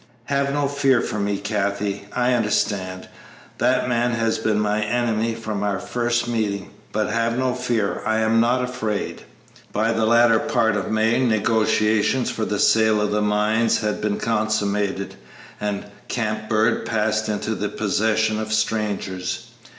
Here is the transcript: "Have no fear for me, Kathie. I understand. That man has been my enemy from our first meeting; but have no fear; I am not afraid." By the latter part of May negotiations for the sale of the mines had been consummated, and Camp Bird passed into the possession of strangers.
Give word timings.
"Have 0.25 0.51
no 0.51 0.67
fear 0.67 0.99
for 0.99 1.19
me, 1.19 1.37
Kathie. 1.37 2.05
I 2.11 2.33
understand. 2.33 3.07
That 3.59 3.87
man 3.87 4.13
has 4.13 4.39
been 4.39 4.59
my 4.59 4.81
enemy 4.83 5.35
from 5.35 5.61
our 5.61 5.77
first 5.77 6.27
meeting; 6.27 6.71
but 6.91 7.11
have 7.11 7.37
no 7.37 7.53
fear; 7.53 8.01
I 8.03 8.17
am 8.17 8.39
not 8.41 8.63
afraid." 8.63 9.21
By 9.71 9.91
the 9.93 10.07
latter 10.07 10.39
part 10.39 10.75
of 10.75 10.89
May 10.89 11.19
negotiations 11.23 12.31
for 12.31 12.45
the 12.45 12.57
sale 12.57 12.99
of 12.99 13.11
the 13.11 13.21
mines 13.21 13.77
had 13.81 14.01
been 14.01 14.17
consummated, 14.17 15.17
and 15.59 15.85
Camp 16.07 16.49
Bird 16.49 16.87
passed 16.87 17.29
into 17.29 17.53
the 17.53 17.69
possession 17.69 18.39
of 18.39 18.51
strangers. 18.51 19.51